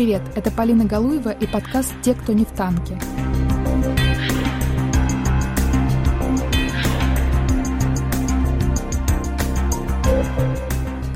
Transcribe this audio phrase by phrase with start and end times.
[0.00, 0.22] привет!
[0.34, 2.98] Это Полина Галуева и подкаст «Те, кто не в танке».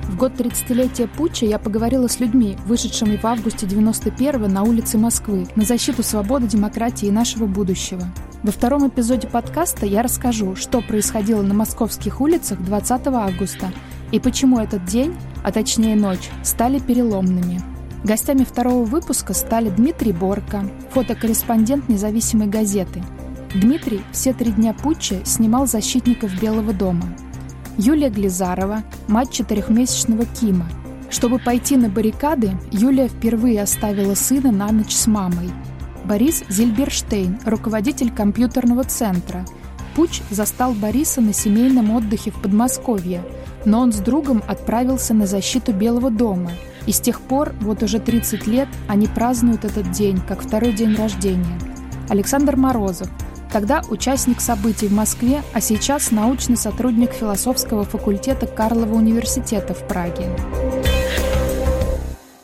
[0.02, 5.48] В год 30-летия путча я поговорила с людьми, вышедшими в августе 91-го на улице Москвы
[5.56, 8.02] на защиту свободы, демократии и нашего будущего.
[8.42, 13.72] Во втором эпизоде подкаста я расскажу, что происходило на московских улицах 20 августа
[14.12, 17.73] и почему этот день, а точнее ночь, стали переломными.
[18.04, 23.02] Гостями второго выпуска стали Дмитрий Борко, фотокорреспондент независимой газеты.
[23.54, 27.06] Дмитрий все три дня путча снимал защитников Белого дома.
[27.78, 30.66] Юлия Глизарова, мать четырехмесячного Кима.
[31.08, 35.50] Чтобы пойти на баррикады, Юлия впервые оставила сына на ночь с мамой.
[36.04, 39.46] Борис Зильберштейн, руководитель компьютерного центра.
[39.96, 43.22] Пуч застал Бориса на семейном отдыхе в Подмосковье,
[43.64, 46.50] но он с другом отправился на защиту Белого дома–
[46.86, 50.94] и с тех пор, вот уже 30 лет, они празднуют этот день, как второй день
[50.96, 51.58] рождения.
[52.10, 53.08] Александр Морозов,
[53.52, 60.26] тогда участник событий в Москве, а сейчас научный сотрудник философского факультета Карлова университета в Праге.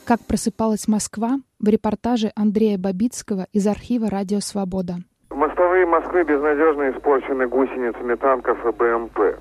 [0.07, 4.95] Как просыпалась Москва в репортаже Андрея Бабицкого из архива «Радио Свобода».
[5.29, 9.39] Мостовые Москвы безнадежно испорчены гусеницами танков и БМП.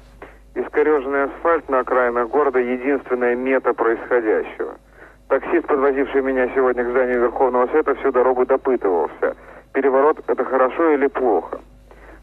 [0.54, 4.78] Искореженный асфальт на окраинах города– единственная мета происходящего–
[5.30, 9.36] Таксист, подвозивший меня сегодня к зданию Верховного Совета, всю дорогу допытывался.
[9.74, 11.60] Переворот– это хорошо или плохо?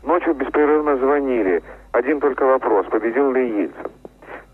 [0.03, 1.63] Ночью беспрерывно звонили.
[1.93, 3.93] Один только вопрос– победил ли Ельцин?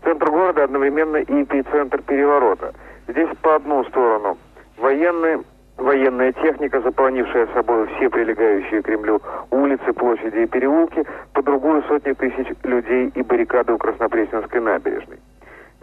[0.03, 2.75] Центр города одновременно и эпицентр переворота.
[3.07, 4.37] Здесь по одну сторону
[4.77, 5.41] военные,
[5.77, 12.13] военная техника, заполнившая собой все прилегающие к Кремлю улицы, площади и переулки, по другую сотни
[12.13, 15.17] тысяч людей и баррикады у Краснопресненской набережной.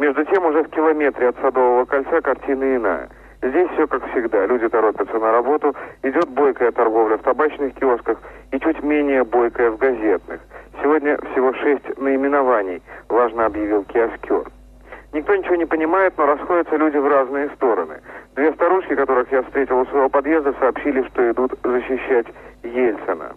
[0.00, 3.10] Между тем, уже в километре от Садового кольца картина иная.
[3.42, 4.46] Здесь все как всегда.
[4.46, 8.16] Люди торопятся на работу, идет бойкая торговля в табачных киосках
[8.50, 10.40] и чуть менее бойкая в газетных.
[10.80, 14.44] Сегодня всего шесть наименований, важно объявил киоскер.
[15.12, 18.00] Никто ничего не понимает, но расходятся люди в разные стороны.
[18.36, 22.26] Две старушки, которых я встретил у своего подъезда, сообщили, что идут защищать
[22.62, 23.32] Ельцина.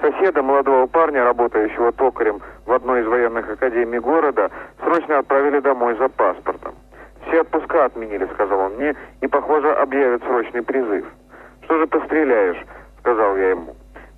[0.00, 4.50] Соседа, молодого парня, работающего токарем в одной из военных академий города,
[4.88, 6.74] срочно отправили домой за паспортом.
[7.26, 11.04] «Все отпуска отменили»,— сказал он мне,— «и, похоже, объявят срочный призыв».
[11.64, 12.64] «Что же постреляешь?»—
[13.00, 13.74] сказал я ему.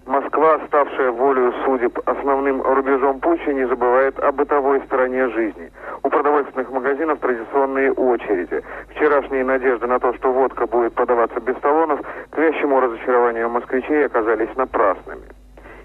[0.06, 5.70] Москва, ставшая волею судеб основным рубежом путча, не забывает о бытовой стороне жизни.
[6.02, 8.62] У продовольственных магазинов традиционные очереди.
[8.90, 12.00] Вчерашние надежды на то, что водка будет подаваться без талонов,
[12.30, 15.26] к вящему разочарованию москвичей оказались напрасными.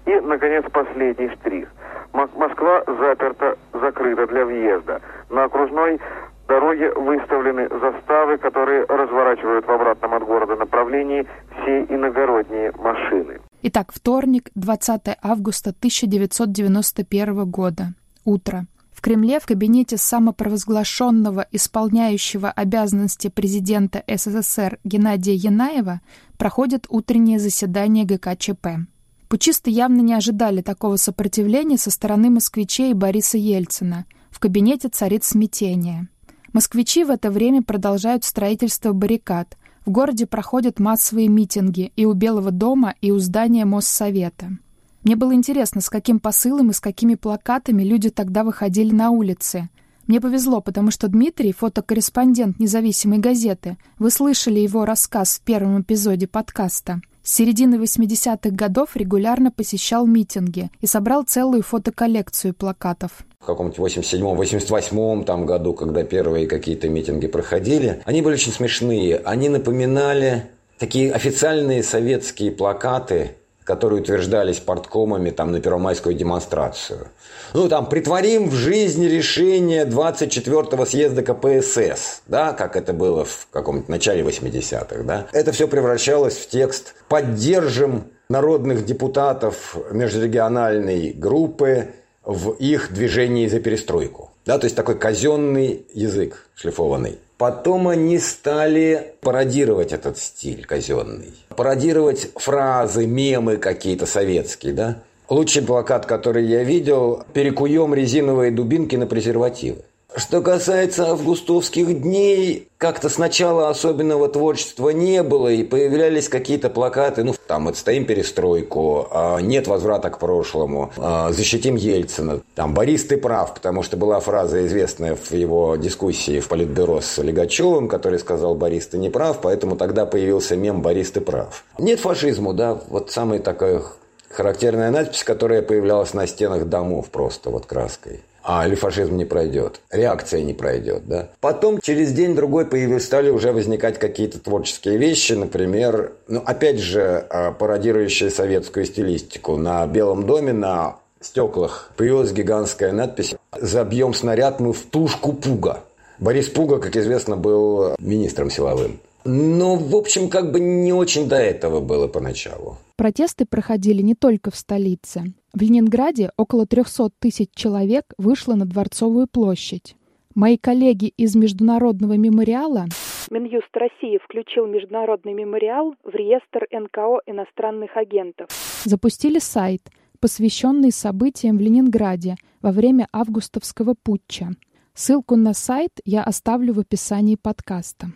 [0.06, 1.68] И, наконец, последний штрих.
[2.16, 5.00] Москва заперта, закрыта для въезда.
[5.28, 6.00] На окружной
[6.48, 13.40] дороге выставлены заставы, которые разворачивают в обратном от города направлении все иногородние машины.
[13.62, 17.88] Итак, вторник, 20 августа 1991 года.
[18.24, 18.64] Утро.
[18.92, 26.00] В Кремле в кабинете самопровозглашенного исполняющего обязанности президента СССР Геннадия Янаева
[26.38, 28.86] проходит утреннее заседание ГКЧП.
[29.28, 34.06] Пучисты явно не ожидали такого сопротивления со стороны москвичей и Бориса Ельцина.
[34.30, 36.08] В кабинете царит смятение.
[36.52, 39.56] Москвичи в это время продолжают строительство баррикад.
[39.84, 44.58] В городе проходят массовые митинги и у Белого дома, и у здания Моссовета.
[45.02, 49.70] Мне было интересно, с каким посылом и с какими плакатами люди тогда выходили на улицы.
[50.06, 56.28] Мне повезло, потому что Дмитрий, фотокорреспондент независимой газеты, вы слышали его рассказ в первом эпизоде
[56.28, 63.10] подкаста– с середины 80-х годов регулярно посещал митинги и собрал целую фотоколлекцию плакатов.
[63.40, 69.16] В каком-то 87-м, 88-м там году, когда первые какие-то митинги проходили, они были очень смешные.
[69.24, 70.44] Они напоминали
[70.78, 73.32] такие официальные советские плакаты
[73.66, 77.08] которые утверждались порткомами там, на первомайскую демонстрацию.
[77.52, 83.90] Ну, там, притворим в жизнь решение 24-го съезда КПСС, да, как это было в каком-то
[83.90, 85.26] начале 80-х, да.
[85.32, 91.88] Это все превращалось в текст «Поддержим народных депутатов межрегиональной группы
[92.24, 94.30] в их движении за перестройку».
[94.46, 97.18] Да, то есть такой казенный язык шлифованный.
[97.38, 101.34] Потом они стали пародировать этот стиль казенный.
[101.54, 105.02] Пародировать фразы, мемы какие-то советские, да.
[105.28, 109.82] Лучший плакат, который я видел, перекуем резиновые дубинки на презервативы.
[110.16, 117.34] Что касается августовских дней, как-то сначала особенного творчества не было, и появлялись какие-то плакаты, ну,
[117.46, 122.40] там, отстоим перестройку, а, нет возврата к прошлому, а, защитим Ельцина.
[122.54, 127.18] Там, Борис, ты прав, потому что была фраза известная в его дискуссии в Политбюро с
[127.18, 131.62] Легачевым, который сказал, Борис, ты не прав, поэтому тогда появился мем «Борис, ты прав».
[131.78, 133.82] Нет фашизму, да, вот самая такая
[134.30, 139.80] характерная надпись, которая появлялась на стенах домов просто вот краской а или фашизм не пройдет,
[139.90, 141.30] реакция не пройдет, да.
[141.40, 147.50] Потом через день-другой появились, стали уже возникать какие-то творческие вещи, например, ну, опять же, а,
[147.50, 149.56] пародирующие советскую стилистику.
[149.56, 155.80] На Белом доме, на стеклах появилась гигантская надпись «Забьем снаряд мы в тушку Пуга».
[156.20, 159.00] Борис Пуга, как известно, был министром силовым.
[159.24, 162.78] Но, в общем, как бы не очень до этого было поначалу.
[162.96, 165.34] Протесты проходили не только в столице.
[165.56, 169.96] В Ленинграде около 300 тысяч человек вышло на Дворцовую площадь.
[170.34, 172.84] Мои коллеги из Международного мемориала
[173.30, 178.48] Минюст России включил Международный мемориал в реестр НКО иностранных агентов.
[178.84, 179.80] Запустили сайт,
[180.20, 184.50] посвященный событиям в Ленинграде во время августовского путча.
[184.92, 188.08] Ссылку на сайт я оставлю в описании подкаста.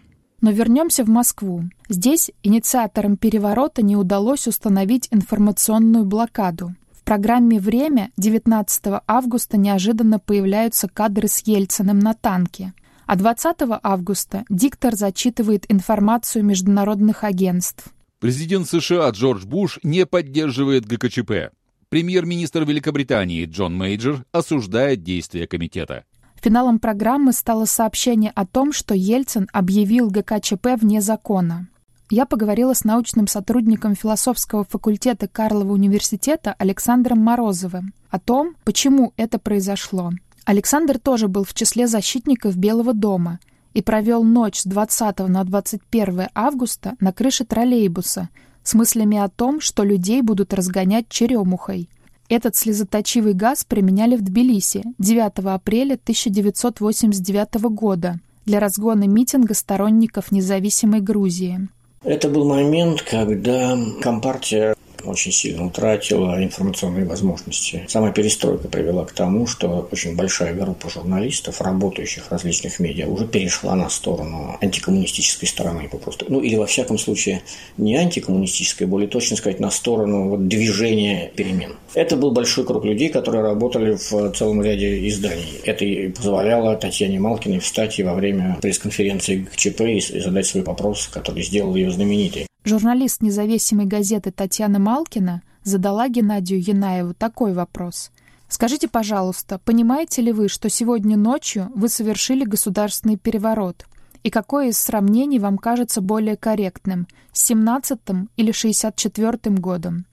[0.42, 1.62] Но вернемся в Москву.
[1.88, 6.74] Здесь инициаторам переворота не удалось установить информационную блокаду.
[7.10, 12.72] В программе «Время» 19 августа неожиданно появляются кадры с Ельциным на танке.
[13.04, 17.86] А 20 августа диктор зачитывает информацию международных агентств.
[18.20, 21.52] Президент США Джордж Буш не поддерживает ГКЧП.
[21.88, 26.04] Премьер-министр Великобритании Джон Мейджор осуждает действия комитета.
[26.40, 31.66] Финалом программы стало сообщение о том, что Ельцин объявил ГКЧП вне закона.
[32.10, 39.38] Я поговорила с научным сотрудником философского факультета Карлова университета Александром Морозовым о том, почему это
[39.38, 40.10] произошло.
[40.44, 43.38] Александр тоже был в числе защитников Белого дома
[43.74, 48.28] и провел ночь с 20 на 21 августа на крыше троллейбуса
[48.64, 51.88] с мыслями о том, что людей будут разгонять черемухой–
[52.30, 61.00] этот слезоточивый газ применяли в Тбилиси 9 апреля 1989 года для разгона митинга сторонников независимой
[61.00, 61.68] Грузии.
[62.02, 64.74] Это был момент, когда Компартия
[65.04, 67.84] очень сильно утратила информационные возможности.
[67.88, 73.26] Сама перестройка привела к тому, что очень большая группа журналистов, работающих в различных медиа, уже
[73.26, 76.26] перешла на сторону антикоммунистической стороны попросту.
[76.28, 77.42] Ну, или, во всяком случае,
[77.76, 81.76] не антикоммунистической, более точно сказать, на сторону вот, движения перемен.
[81.94, 85.60] Это был большой круг людей, которые работали в целом ряде изданий.
[85.64, 91.08] Это и позволяло Татьяне Малкиной встать и во время пресс-конференции ЧП и задать свой вопрос,
[91.08, 92.49] который сделал ее знаменитой.
[92.62, 98.10] Журналист независимой газеты Татьяна Малкина задала Геннадию Янаеву такой вопрос.
[98.48, 103.86] Скажите, пожалуйста, понимаете ли вы, что сегодня ночью вы совершили государственный переворот?
[104.24, 107.98] И какое из сравнений вам кажется более корректным, с 17
[108.36, 110.04] или 64 годом?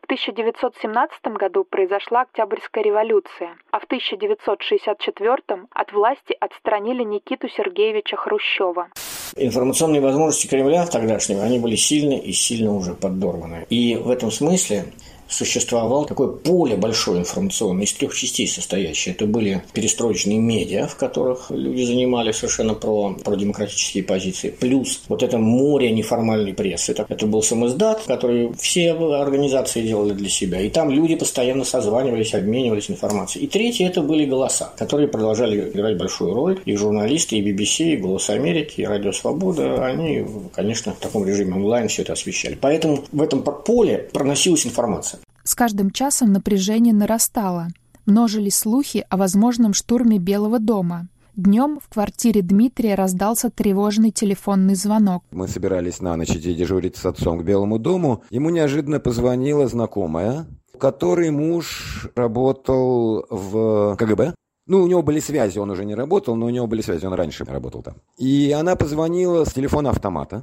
[0.00, 5.36] В 1917 году произошла Октябрьская революция, а в 1964
[5.70, 8.88] от власти отстранили Никиту Сергеевича Хрущева.
[9.36, 13.66] Информационные возможности Кремля тогдашнего, они были сильны и сильно уже поддорваны.
[13.70, 14.86] И в этом смысле
[15.30, 19.14] существовало такое поле большое информационное, из трех частей состоящее.
[19.14, 25.22] Это были перестроечные медиа, в которых люди занимали совершенно про, про демократические позиции, плюс вот
[25.22, 26.92] это море неформальной прессы.
[26.92, 30.60] Это, это был самоздат, который все организации делали для себя.
[30.60, 33.44] И там люди постоянно созванивались, обменивались информацией.
[33.44, 36.60] И третье– это были голоса, которые продолжали играть большую роль.
[36.64, 41.54] И журналисты, и BBC, и «Голос Америки», и «Радио Свобода», они, конечно, в таком режиме
[41.54, 42.58] онлайн все это освещали.
[42.60, 45.19] Поэтому в этом поле проносилась информация.
[45.50, 47.70] С каждым часом напряжение нарастало.
[48.06, 51.08] Множились слухи о возможном штурме Белого дома.
[51.34, 55.24] Днем в квартире Дмитрия раздался тревожный телефонный звонок.
[55.32, 58.22] Мы собирались на ночь идти дежурить с отцом к Белому дому.
[58.30, 60.46] Ему неожиданно позвонила знакомая,
[60.78, 64.34] который муж работал в КГБ.
[64.68, 67.14] Ну, у него были связи, он уже не работал, но у него были связи, он
[67.14, 67.94] раньше работал там.
[68.18, 70.42] И она позвонила с телефона автомата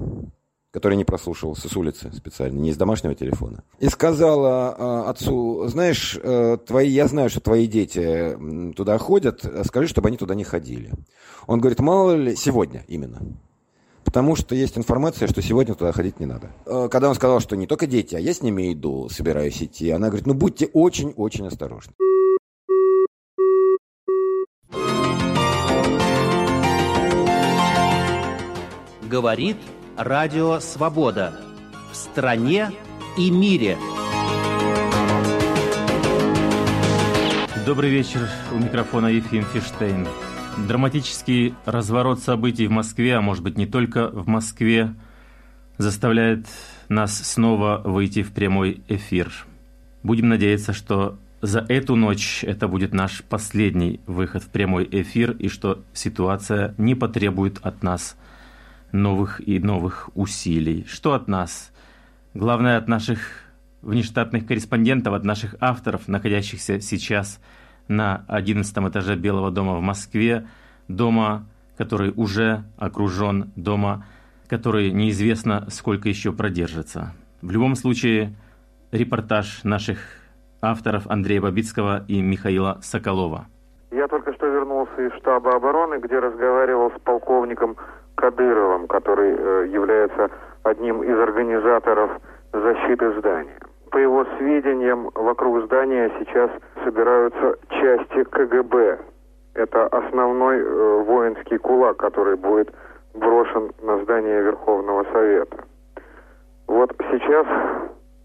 [0.77, 6.19] который не прослушивался с улицы специально, не из домашнего телефона, и сказала э, отцу, знаешь,
[6.21, 8.37] э, твои, я знаю, что твои дети
[8.75, 10.93] туда ходят, скажи, чтобы они туда не ходили.
[11.47, 13.23] Он говорит, мало ли, сегодня именно.
[14.03, 16.51] Потому что есть информация, что сегодня туда ходить не надо.
[16.67, 19.89] Э, когда он сказал, что не только дети, а я с ними иду, собираюсь идти,
[19.89, 21.93] она говорит, ну будьте очень-очень осторожны.
[29.09, 29.57] Говорит
[29.97, 31.33] Радио «Свобода»
[31.91, 32.69] в стране
[33.17, 33.79] и мире.
[37.65, 38.29] Добрый вечер.
[38.53, 40.07] У микрофона Ефим Фиштейн.
[40.67, 44.93] Драматический разворот событий в Москве, а может быть не только в Москве,
[45.79, 46.45] заставляет
[46.89, 49.33] нас снова выйти в прямой эфир.
[50.03, 55.47] Будем надеяться, что за эту ночь это будет наш последний выход в прямой эфир и
[55.47, 58.15] что ситуация не потребует от нас
[58.91, 60.85] новых и новых усилий.
[60.87, 61.71] Что от нас?
[62.33, 63.19] Главное, от наших
[63.81, 67.39] внештатных корреспондентов, от наших авторов, находящихся сейчас
[67.87, 70.47] на 11 этаже Белого дома в Москве,
[70.87, 71.45] дома,
[71.77, 74.05] который уже окружен, дома,
[74.47, 77.13] который неизвестно, сколько еще продержится.
[77.41, 78.33] В любом случае,
[78.91, 79.99] репортаж наших
[80.61, 83.47] авторов Андрея Бабицкого и Михаила Соколова.
[83.91, 87.77] Я только что вернулся из штаба обороны, где разговаривал с полковником
[88.17, 90.29] Кадыровым, который э, является
[90.63, 92.11] одним из организаторов
[92.51, 93.59] защиты здания.
[93.91, 96.49] По его сведениям, вокруг здания сейчас
[96.83, 98.99] собираются части КГБ.
[99.53, 102.73] Это основной э, воинский кулак, который будет
[103.13, 105.63] брошен на здание Верховного Совета.
[106.67, 107.45] Вот сейчас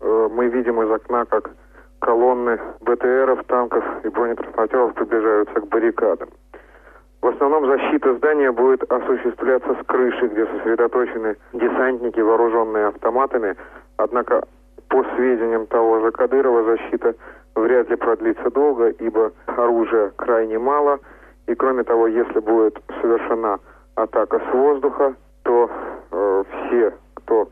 [0.01, 1.51] э, мы видим из окна, как
[2.01, 6.29] колонны БТРов, танков и бронетранспортеров приближаются к баррикадам.
[7.23, 13.55] В основном защита здания будет осуществляться с крыши, где сосредоточены десантники, вооруженные автоматами.
[13.97, 14.43] Однако,
[14.89, 17.15] по сведениям того же Кадырова, защита
[17.55, 20.99] вряд ли продлится долго, ибо оружия крайне мало.
[21.47, 23.61] И кроме того, если будет совершена
[23.95, 25.15] атака с воздуха,
[25.45, 25.71] то
[26.11, 27.49] э, все, кто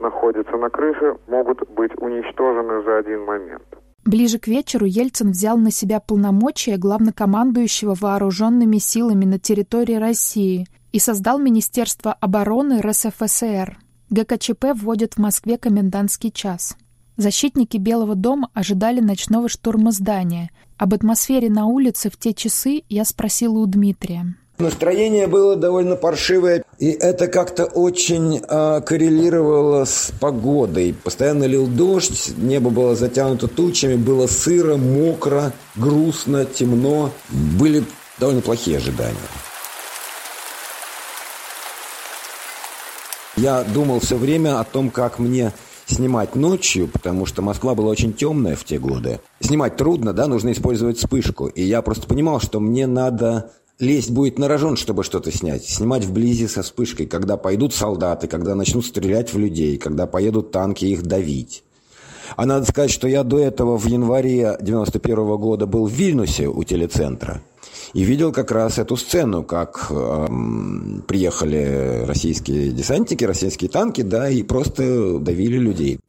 [0.00, 3.73] находится на крыше, могут быть уничтожены за один момент.
[4.04, 10.98] Ближе к вечеру Ельцин взял на себя полномочия главнокомандующего вооруженными силами на территории России и
[10.98, 13.78] создал Министерство обороны РСФСР.
[14.10, 16.76] ГКЧП вводит в Москве комендантский час.
[17.16, 20.50] Защитники Белого дома ожидали ночного штурма здания.
[20.76, 24.36] Об атмосфере на улице в те часы я спросила у Дмитрия.
[24.58, 30.94] Настроение было довольно паршивое, и это как-то очень э, коррелировало с погодой.
[31.02, 37.10] Постоянно лил дождь, небо было затянуто тучами, было сыро, мокро, грустно, темно.
[37.30, 37.82] Были
[38.20, 39.16] довольно плохие ожидания.
[43.36, 45.52] Я думал все время о том, как мне
[45.86, 49.18] снимать ночью, потому что Москва была очень темная в те годы.
[49.40, 51.48] Снимать трудно, да, нужно использовать вспышку.
[51.48, 55.64] И я просто понимал, что мне надо лезть будет на рожон, чтобы что-то снять.
[55.64, 60.84] Снимать вблизи со вспышкой, когда пойдут солдаты, когда начнут стрелять в людей, когда поедут танки
[60.84, 61.64] их давить.
[62.36, 66.48] А надо сказать, что я до этого в январе 91 -го года был в Вильнюсе
[66.48, 67.42] у телецентра
[67.92, 70.26] и видел как раз эту сцену, как э,
[71.06, 76.00] приехали российские десантники, российские танки, да, и просто давили людей.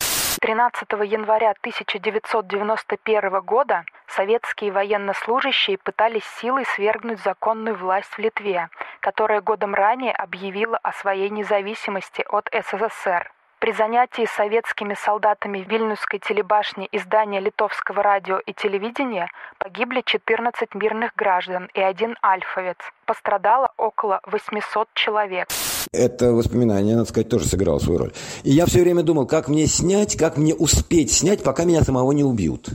[0.56, 8.70] 13 января 1991 года советские военнослужащие пытались силой свергнуть законную власть в Литве,
[9.02, 13.34] которая годом ранее объявила о своей независимости от СССР.
[13.60, 21.14] При занятии советскими солдатами Вильнюсской телебашни и здания литовского радио и телевидения погибли 14 мирных
[21.18, 22.78] граждан и один альфовец.
[23.06, 25.50] Пострадало около 800 человек.
[25.92, 28.14] Это воспоминание, надо сказать, тоже сыграло свою роль.
[28.44, 32.12] И я все время думал, как мне снять, как мне успеть снять, пока меня самого
[32.12, 32.70] не убьют.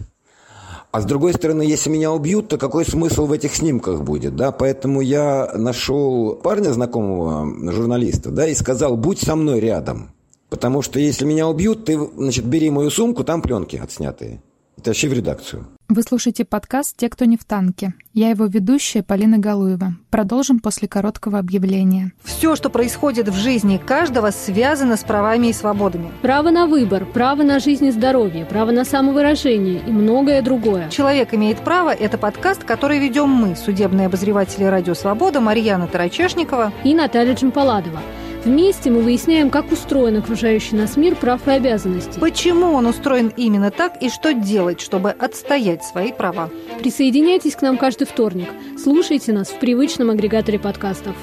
[0.93, 4.51] А с другой стороны, если меня убьют, то какой смысл в этих снимках будет, да?
[4.51, 10.11] Поэтому я нашел парня знакомого, журналиста, да, и сказал, будь со мной рядом.
[10.49, 14.43] Потому что если меня убьют, ты, значит, бери мою сумку, там пленки отснятые.
[14.77, 15.69] Это вообще в редакцию.
[15.93, 17.95] Вы слушаете подкаст «Те, кто не в танке».
[18.15, 19.95] Я его ведущая Полина Галуева.
[20.09, 22.13] Продолжим после короткого объявления.
[22.23, 26.13] Все, что происходит в жизни каждого, связано с правами и свободами.
[26.23, 30.89] Право на выбор, право на жизнь и здоровье, право на самовыражение и многое другое.
[30.91, 36.95] «Человек имеет право»– это подкаст, который ведем мы, судебные обозреватели «Радио Свобода» Марьяна Тарачешникова и
[36.95, 37.99] Наталья Джампаладова.
[38.45, 42.19] Вместе мы выясняем, как устроен окружающий нас мир прав и обязанностей.
[42.19, 46.49] Почему он устроен именно так и что делать, чтобы отстоять свои права.
[46.79, 48.49] Присоединяйтесь к нам каждый вторник.
[48.83, 51.15] Слушайте нас в привычном агрегаторе подкастов.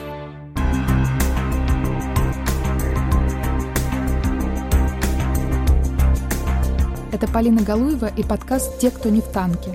[7.12, 9.72] Это Полина Галуева и подкаст «Те, кто не в танке».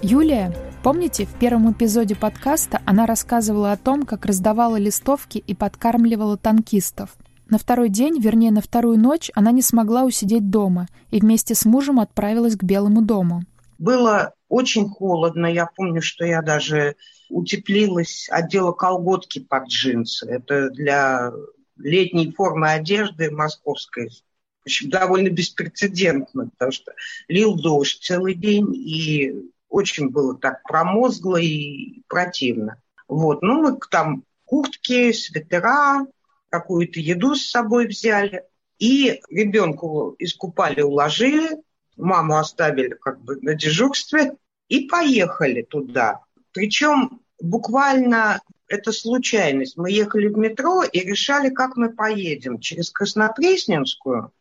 [0.00, 6.36] Юлия Помните, в первом эпизоде подкаста она рассказывала о том, как раздавала листовки и подкармливала
[6.36, 7.16] танкистов.
[7.48, 11.64] На второй день, вернее, на вторую ночь, она не смогла усидеть дома и вместе с
[11.64, 13.44] мужем отправилась к Белому дому.
[13.78, 15.46] Было очень холодно.
[15.46, 16.96] Я помню, что я даже
[17.30, 20.26] утеплилась, одела колготки под джинсы.
[20.26, 21.32] Это для
[21.78, 24.10] летней формы одежды московской.
[24.10, 26.92] В общем, довольно беспрецедентно, потому что
[27.28, 32.80] лил дождь целый день, и очень было так промозгло и противно.
[33.08, 36.06] Вот, ну, мы там куртки, свитера,
[36.48, 38.44] какую-то еду с собой взяли.
[38.78, 41.50] И ребенку искупали, уложили,
[41.96, 44.36] маму оставили как бы на дежурстве
[44.68, 46.20] и поехали туда.
[46.52, 49.76] Причем буквально это случайность.
[49.76, 52.58] Мы ехали в метро и решали, как мы поедем.
[52.60, 54.32] Через Краснопресненскую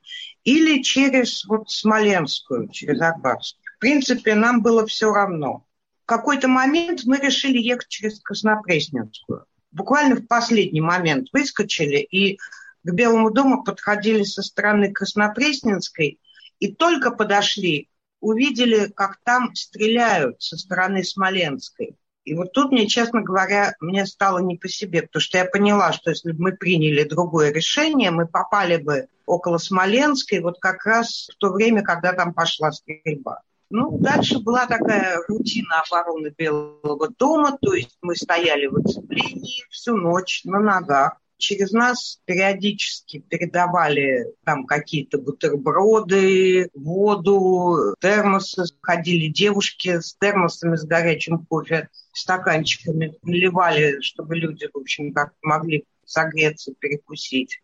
[0.43, 3.62] или через вот Смоленскую, через Арбатскую.
[3.83, 5.65] Принципе, нам было все равно.
[6.03, 9.45] В какой-то момент мы решили ехать через Краснопресненскую.
[9.73, 16.21] Буквально в последний момент выскочили и к Белому дому подходили со стороны Краснопресненской
[16.59, 17.89] и только подошли,
[18.21, 21.97] увидели, как там стреляют со стороны Смоленской.
[22.23, 25.91] И вот тут мне, честно говоря, мне стало не по себе, потому что я поняла,
[25.91, 31.27] что если бы мы приняли другое решение, мы попали бы около Смоленской, вот как раз
[31.33, 33.41] в то время, когда там пошла стрельба.
[33.75, 39.97] Ну, дальше была такая рутина обороны Белого дома, то есть мы стояли в оцеплении всю
[39.97, 41.17] ночь на ногах.
[41.37, 48.65] Через нас периодически передавали там какие-то бутерброды, воду, термосы.
[48.79, 55.83] Ходили девушки с термосами с горячим кофе, стаканчиками, наливали, чтобы люди, в общем, как могли
[56.05, 57.59] согреться, перекусить.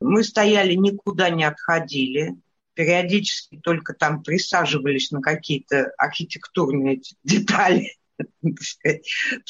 [0.00, 2.34] Мы стояли, никуда не отходили
[2.74, 7.92] периодически только там присаживались на какие-то архитектурные детали.
[8.42, 8.56] Потому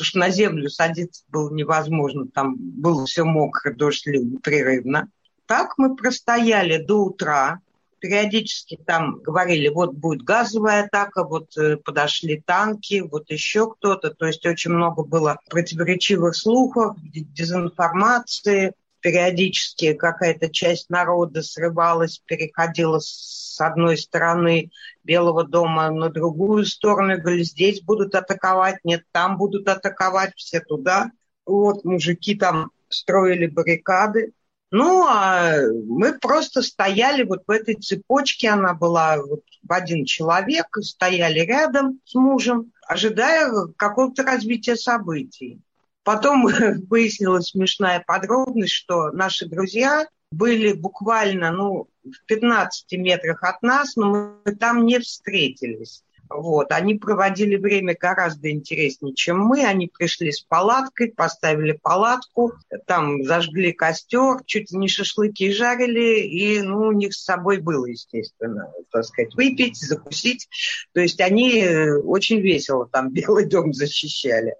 [0.01, 5.11] что на землю садиться было невозможно, там было все мокро, дождь лил непрерывно.
[5.47, 7.61] Так мы простояли до утра,
[8.01, 14.11] периодически там говорили, вот будет газовая атака, вот э, подошли танки, вот еще кто-то.
[14.11, 23.57] То есть очень много было противоречивых слухов, дезинформации периодически какая-то часть народа срывалась, переходила с
[23.61, 24.71] одной стороны
[25.05, 31.11] Белого дома на другую сторону, говорили, здесь будут атаковать, нет, там будут атаковать, все туда.
[31.47, 34.33] Вот мужики там строили баррикады.
[34.73, 40.67] Ну, а мы просто стояли вот в этой цепочке, она была вот в один человек,
[40.81, 45.61] стояли рядом с мужем, ожидая какого-то развития событий.
[46.05, 46.47] Потом
[46.89, 54.39] выяснилась смешная подробность, что наши друзья были буквально ну, в 15 метрах от нас, но
[54.45, 56.03] мы там не встретились.
[56.31, 56.71] Вот.
[56.71, 59.65] Они проводили время гораздо интереснее, чем мы.
[59.65, 62.53] Они пришли с палаткой, поставили палатку,
[62.87, 68.73] там зажгли костер, чуть не шашлыки жарили, и ну, у них с собой было, естественно,
[68.93, 70.49] так сказать, выпить, закусить.
[70.93, 71.65] То есть они
[72.05, 74.55] очень весело там Белый дом защищали.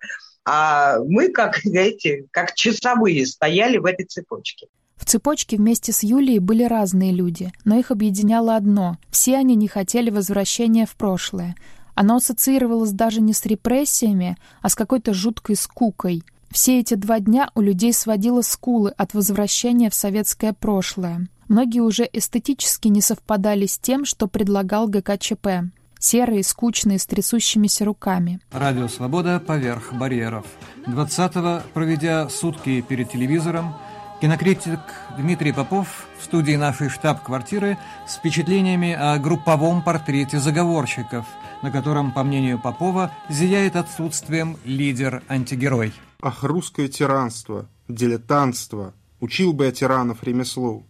[0.45, 4.67] А мы, как, знаете, как часовые стояли в этой цепочке.
[4.97, 9.67] В цепочке вместе с Юлией были разные люди, но их объединяло одно– все они не
[9.67, 11.57] хотели возвращения в прошлое.
[11.95, 16.23] Оно ассоциировалось даже не с репрессиями, а с какой-то жуткой скукой.
[16.51, 21.29] Все эти два дня у людей сводило скулы от возвращения в советское прошлое.
[21.49, 28.41] Многие уже эстетически не совпадали с тем, что предлагал ГКЧП серые, скучные, с трясущимися руками.
[28.51, 30.47] Радио «Свобода» поверх барьеров.
[30.87, 33.75] 20-го, проведя сутки перед телевизором,
[34.21, 34.81] кинокритик
[35.17, 41.27] Дмитрий Попов в студии нашей штаб-квартиры с впечатлениями о групповом портрете заговорщиков,
[41.63, 45.93] на котором, по мнению Попова, зияет отсутствием лидер-антигерой.
[46.23, 50.87] Ах, русское тиранство, дилетантство, учил бы я тиранов ремеслу.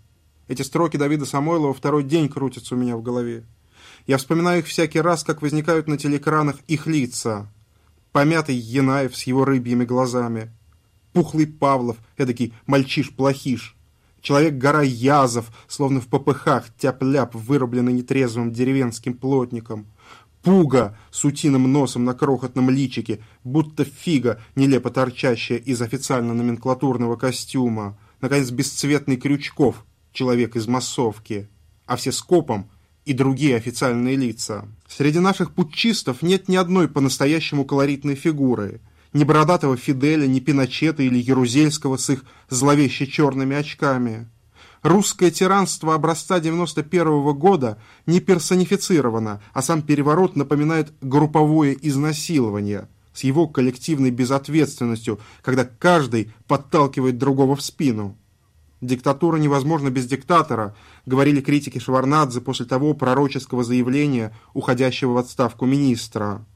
[0.48, 3.44] Эти строки Давида Самойлова второй день крутятся у меня в голове.
[4.06, 7.52] Я вспоминаю их всякий раз, как возникают на телекранах их лица.
[8.12, 10.50] Помятый Янаев с его рыбьими глазами.
[11.12, 13.76] Пухлый Павлов, эдакий мальчиш-плохиш.
[14.20, 19.86] Человек-гора Язов, словно в попыхах, тяп-ляп, вырубленный нетрезвым деревенским плотником.
[20.42, 27.98] Пуга с утиным носом на крохотном личике, будто фига, нелепо торчащая из официально-номенклатурного костюма.
[28.20, 31.48] Наконец, бесцветный Крючков, человек из массовки.
[31.86, 32.70] А все скопом
[33.10, 34.68] и другие официальные лица.
[34.86, 38.80] Среди наших путчистов нет ни одной по-настоящему колоритной фигуры.
[39.12, 44.28] Ни бородатого Фиделя, ни Пиночета или Ярузельского с их зловеще черными очками.
[44.84, 53.24] Русское тиранство образца 91 -го года не персонифицировано, а сам переворот напоминает групповое изнасилование с
[53.24, 58.16] его коллективной безответственностью, когда каждый подталкивает другого в спину.
[58.80, 66.46] Диктатура невозможна без диктатора, говорили критики Шеварнадзе после того пророческого заявления уходящего в отставку министра.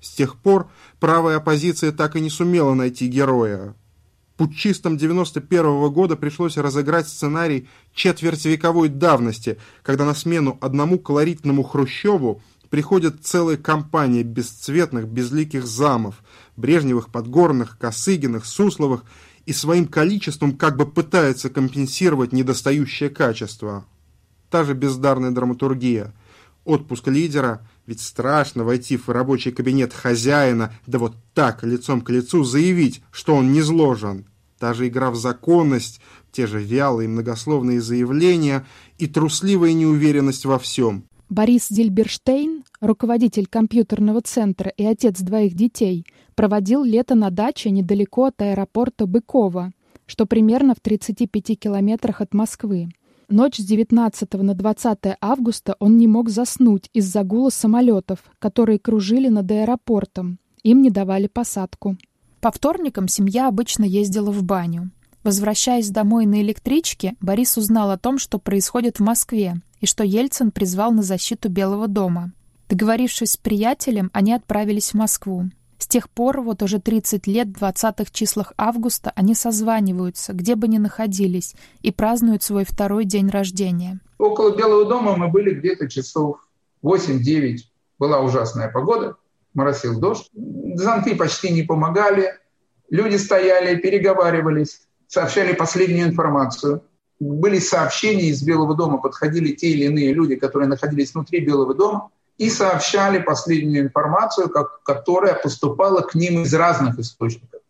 [0.00, 3.74] С тех пор правая оппозиция так и не сумела найти героя.
[4.36, 12.42] Путчистам 91 -го года пришлось разыграть сценарий четвертьвековой давности, когда на смену одному колоритному Хрущеву
[12.70, 16.22] приходят целые компании бесцветных, безликих замов,
[16.56, 19.04] Брежневых, Подгорных, Косыгиных, Сусловых,
[19.50, 23.84] и своим количеством как бы пытается компенсировать недостающее качество.
[24.48, 26.14] Та же бездарная драматургия.
[26.64, 32.44] Отпуск лидера, ведь страшно войти в рабочий кабинет хозяина, да вот так, лицом к лицу,
[32.44, 34.24] заявить, что он не зложен.
[34.60, 38.64] Та же игра в законность, те же вялые многословные заявления
[38.98, 41.02] и трусливая неуверенность во всем.
[41.28, 48.40] Борис Дильберштейн, руководитель компьютерного центра и отец двоих детей, проводил лето на даче недалеко от
[48.42, 49.72] аэропорта Быкова,
[50.06, 52.88] что примерно в 35 километрах от Москвы.
[53.28, 59.28] Ночь с 19 на 20 августа он не мог заснуть из-за гула самолетов, которые кружили
[59.28, 60.40] над аэропортом.
[60.64, 61.96] Им не давали посадку.
[62.40, 64.90] По вторникам семья обычно ездила в баню.
[65.22, 70.50] Возвращаясь домой на электричке, Борис узнал о том, что происходит в Москве, и что Ельцин
[70.50, 72.32] призвал на защиту Белого дома.
[72.70, 75.50] Договорившись с приятелем, они отправились в Москву.
[75.78, 80.68] С тех пор, вот уже 30 лет, в 20-х числах августа, они созваниваются, где бы
[80.68, 83.98] ни находились, и празднуют свой второй день рождения.
[84.18, 86.38] Около Белого дома мы были где-то часов
[86.84, 87.58] 8-9.
[87.98, 89.16] Была ужасная погода,
[89.52, 90.30] моросил дождь.
[90.74, 92.38] Зонты почти не помогали.
[92.88, 96.84] Люди стояли, переговаривались сообщали последнюю информацию.
[97.18, 102.10] Были сообщения из Белого дома, подходили те или иные люди, которые находились внутри Белого дома,
[102.40, 107.60] и сообщали последнюю информацию, как, которая поступала к ним из разных источников.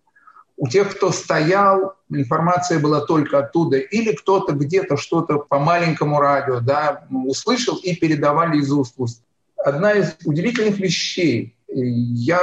[0.57, 6.61] У тех, кто стоял, информация была только оттуда, или кто-то где-то что-то по маленькому радио
[6.61, 9.25] да, услышал и передавали из уст в уст.
[9.57, 11.57] Одна из удивительных вещей.
[11.67, 12.41] Я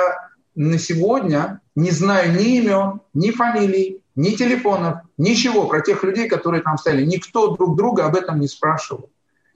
[0.53, 6.61] на сегодня не знаю ни имен, ни фамилий, ни телефонов, ничего про тех людей, которые
[6.61, 7.05] там стояли.
[7.05, 9.09] Никто друг друга об этом не спрашивал.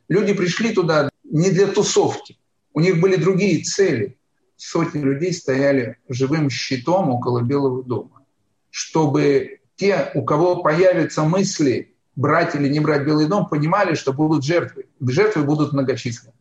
[0.08, 2.38] Люди пришли туда не для тусовки.
[2.74, 4.18] У них были другие цели.
[4.56, 8.22] Сотни людей стояли живым щитом около Белого дома,
[8.70, 14.44] чтобы те, у кого появятся мысли брать или не брать Белый дом, понимали, что будут
[14.44, 14.86] жертвы.
[15.00, 16.34] Жертвы будут многочисленны.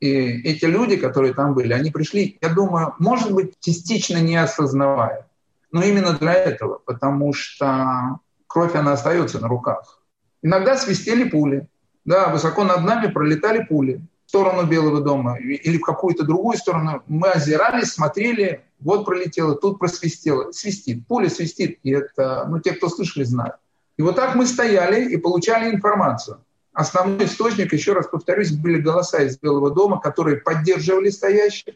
[0.00, 5.28] И эти люди, которые там были, они пришли, я думаю, может быть, частично не осознавая,
[5.70, 10.02] но именно для этого, потому что кровь, она остается на руках.
[10.42, 11.68] Иногда свистели пули.
[12.04, 17.02] Да, высоко над нами пролетали пули сторону Белого дома или в какую-то другую сторону.
[17.06, 20.52] Мы озирались, смотрели, вот пролетело, тут просвистело.
[20.52, 21.78] Свистит, пуля свистит.
[21.82, 23.56] И это, ну, те, кто слышали, знают.
[23.96, 26.40] И вот так мы стояли и получали информацию.
[26.72, 31.74] Основной источник, еще раз повторюсь, были голоса из Белого дома, которые поддерживали стоящих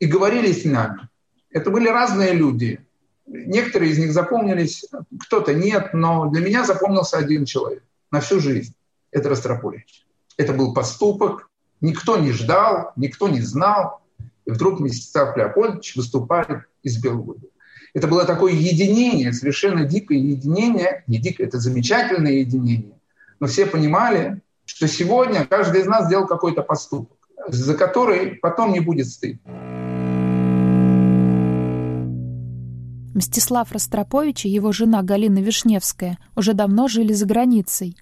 [0.00, 1.08] и говорили с нами.
[1.50, 2.80] Это были разные люди.
[3.26, 4.86] Некоторые из них запомнились,
[5.20, 8.74] кто-то нет, но для меня запомнился один человек на всю жизнь.
[9.12, 10.04] Это Рострополич.
[10.36, 11.49] Это был поступок,
[11.80, 14.00] никто не ждал, никто не знал.
[14.46, 17.46] И вдруг Мстислав Леопольдович выступает из Белого дома.
[17.92, 21.02] Это было такое единение, совершенно дикое единение.
[21.06, 22.98] Не дикое, это замечательное единение.
[23.40, 28.80] Но все понимали, что сегодня каждый из нас сделал какой-то поступок, за который потом не
[28.80, 29.40] будет стыдно.
[33.12, 37.96] Мстислав Ростропович и его жена Галина Вишневская уже давно жили за границей.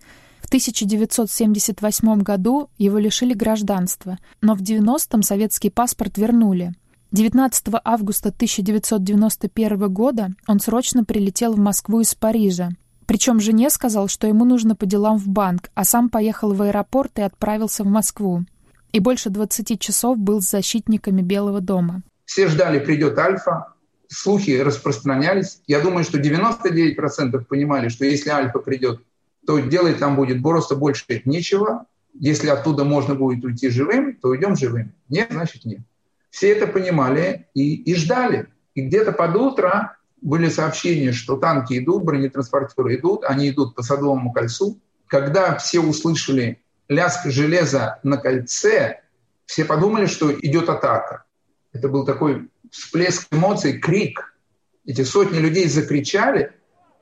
[0.48, 6.72] В 1978 году его лишили гражданства, но в 90-м советский паспорт вернули.
[7.12, 12.70] 19 августа 1991 года он срочно прилетел в Москву из Парижа.
[13.04, 17.18] Причем жене сказал, что ему нужно по делам в банк, а сам поехал в аэропорт
[17.18, 18.46] и отправился в Москву.
[18.92, 22.00] И больше 20 часов был с защитниками Белого дома.
[22.24, 23.74] Все ждали, придет Альфа,
[24.08, 25.60] слухи распространялись.
[25.66, 29.02] Я думаю, что 99% понимали, что если Альфа придет,
[29.48, 31.86] то делать там будет просто больше нечего.
[32.12, 34.92] Если оттуда можно будет уйти живым, то уйдем живым.
[35.08, 35.80] Нет, значит нет.
[36.28, 38.48] Все это понимали и, и ждали.
[38.74, 44.34] И где-то под утро были сообщения, что танки идут, бронетранспортеры идут, они идут по Садовому
[44.34, 44.78] кольцу.
[45.06, 49.00] Когда все услышали лязг железа на кольце,
[49.46, 51.24] все подумали, что идет атака.
[51.72, 54.36] Это был такой всплеск эмоций, крик.
[54.84, 56.52] Эти сотни людей закричали,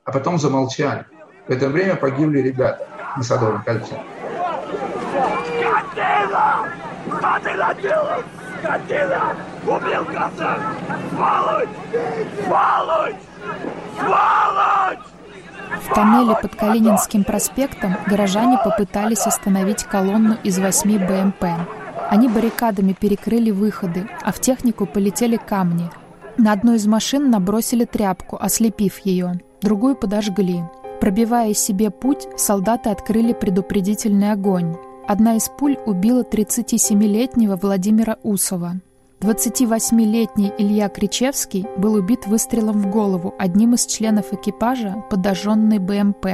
[0.05, 1.07] а потом замолчали.
[1.47, 3.95] В это время погибли ребята на Садовом кольце.
[5.95, 6.67] Скотина!
[7.07, 8.23] Что ты наделал?
[8.61, 9.35] Скотина!
[9.65, 10.59] Убил кота!
[11.09, 11.69] Сволочь!
[12.45, 13.15] Сволочь!
[13.97, 15.05] Сволочь!
[15.89, 21.45] В тоннеле под Калининским проспектом горожане попытались остановить колонну из восьми БМП.
[22.09, 25.89] Они баррикадами перекрыли выходы, а в технику полетели камни.
[26.37, 30.63] На одну из машин набросили тряпку, ослепив ее, другую подожгли.
[30.99, 34.75] Пробивая себе путь, солдаты открыли предупредительный огонь.
[35.07, 38.81] Одна из пуль убила 37-летнего Владимира Усова.
[39.21, 46.25] 28-летний Илья Кричевский был убит выстрелом в голову одним из членов экипажа подожженной БМП.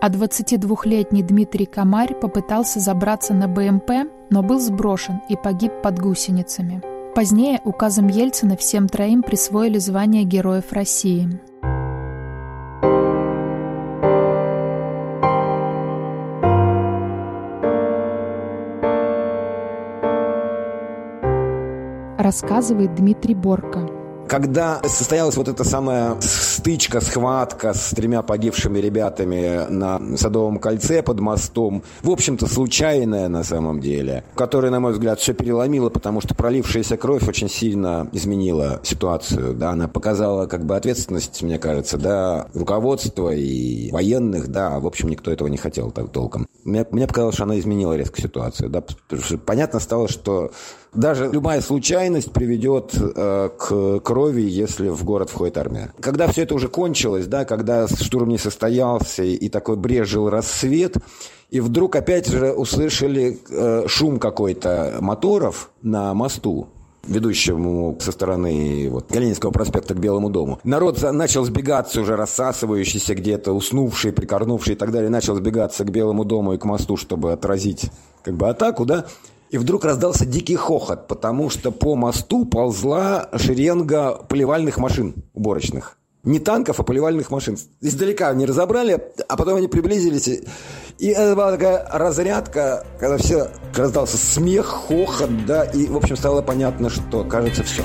[0.00, 6.82] А 22-летний Дмитрий Комарь попытался забраться на БМП, но был сброшен и погиб под гусеницами.
[7.14, 11.40] Позднее указом Ельцина всем троим присвоили звание Героев России.
[22.26, 23.88] Рассказывает Дмитрий Борко.
[24.26, 31.20] Когда состоялась вот эта самая стычка, схватка с тремя погибшими ребятами на Садовом кольце под
[31.20, 36.34] мостом, в общем-то, случайная на самом деле, которая, на мой взгляд, все переломила, потому что
[36.34, 39.54] пролившаяся кровь очень сильно изменила ситуацию.
[39.54, 45.08] Да, она показала как бы ответственность, мне кажется, да, руководства и военных, да, в общем,
[45.08, 46.48] никто этого не хотел так толком.
[46.64, 48.82] Мне, мне показалось, что она изменила резко ситуацию, да,
[49.46, 50.50] понятно стало, что
[50.96, 55.92] даже любая случайность приведет э, к крови, если в город входит армия.
[56.00, 60.96] Когда все это уже кончилось, да, когда штурм не состоялся и такой брежил рассвет,
[61.50, 66.68] и вдруг опять же услышали э, шум какой-то моторов на мосту,
[67.06, 70.58] ведущему со стороны вот, Калининского проспекта к Белому дому.
[70.64, 76.24] Народ начал сбегаться, уже рассасывающийся где-то, уснувший, прикорнувший и так далее, начал сбегаться к Белому
[76.24, 77.90] дому и к мосту, чтобы отразить
[78.22, 79.06] как бы атаку, да.
[79.50, 85.98] И вдруг раздался дикий хохот, потому что по мосту ползла шеренга поливальных машин уборочных.
[86.24, 87.56] Не танков, а поливальных машин.
[87.80, 90.26] Издалека не разобрали, а потом они приблизились.
[90.98, 96.42] И это была такая разрядка, когда все раздался смех, хохот, да, и, в общем, стало
[96.42, 97.84] понятно, что, кажется, все.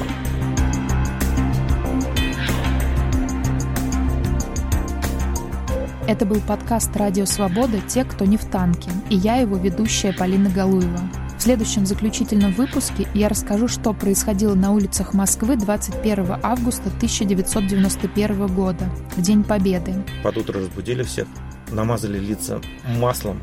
[6.08, 7.80] Это был подкаст «Радио Свобода.
[7.88, 8.90] Те, кто не в танке».
[9.10, 11.21] И я его ведущая Полина Галуева.
[11.42, 18.86] В следующем заключительном выпуске я расскажу, что происходило на улицах Москвы 21 августа 1991 года,
[19.16, 19.96] в День Победы.
[20.22, 21.28] Под утро разбудили всех,
[21.72, 23.42] намазали лица маслом,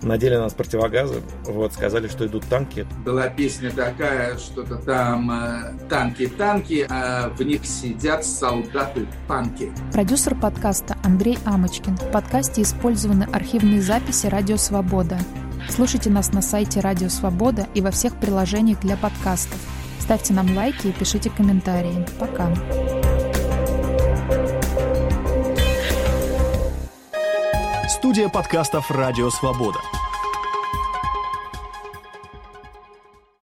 [0.00, 2.86] надели нас противогазы, вот, сказали, что идут танки.
[3.04, 5.30] Была песня такая, что-то там
[5.90, 9.72] танки-танки, э, а в них сидят солдаты-танки.
[9.92, 11.98] Продюсер подкаста Андрей Амочкин.
[11.98, 15.18] В подкасте использованы архивные записи «Радио Свобода».
[15.68, 19.58] Слушайте нас на сайте Радио Свобода и во всех приложениях для подкастов.
[19.98, 22.06] Ставьте нам лайки и пишите комментарии.
[22.18, 22.54] Пока.
[27.88, 29.80] Студия подкастов «Радио Свобода».